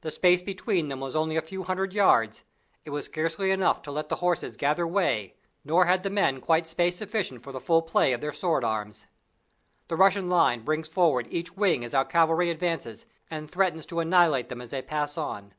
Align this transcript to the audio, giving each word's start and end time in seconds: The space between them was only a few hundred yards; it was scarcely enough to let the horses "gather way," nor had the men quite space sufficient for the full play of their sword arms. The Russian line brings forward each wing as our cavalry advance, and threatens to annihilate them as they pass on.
The 0.00 0.10
space 0.10 0.42
between 0.42 0.88
them 0.88 0.98
was 0.98 1.14
only 1.14 1.36
a 1.36 1.40
few 1.40 1.62
hundred 1.62 1.92
yards; 1.94 2.42
it 2.84 2.90
was 2.90 3.04
scarcely 3.04 3.52
enough 3.52 3.82
to 3.82 3.92
let 3.92 4.08
the 4.08 4.16
horses 4.16 4.56
"gather 4.56 4.84
way," 4.84 5.36
nor 5.64 5.84
had 5.84 6.02
the 6.02 6.10
men 6.10 6.40
quite 6.40 6.66
space 6.66 6.96
sufficient 6.96 7.42
for 7.42 7.52
the 7.52 7.60
full 7.60 7.80
play 7.80 8.12
of 8.12 8.20
their 8.20 8.32
sword 8.32 8.64
arms. 8.64 9.06
The 9.86 9.94
Russian 9.94 10.28
line 10.28 10.64
brings 10.64 10.88
forward 10.88 11.28
each 11.30 11.56
wing 11.56 11.84
as 11.84 11.94
our 11.94 12.04
cavalry 12.04 12.50
advance, 12.50 13.06
and 13.30 13.48
threatens 13.48 13.86
to 13.86 14.00
annihilate 14.00 14.48
them 14.48 14.60
as 14.60 14.70
they 14.70 14.82
pass 14.82 15.16
on. 15.16 15.54